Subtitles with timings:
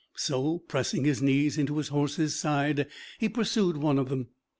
[0.15, 2.87] So pressing his knees into his horse's side,
[3.19, 4.29] he pursued one of them.